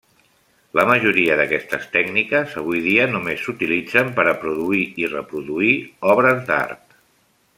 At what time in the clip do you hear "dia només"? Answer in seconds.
2.87-3.45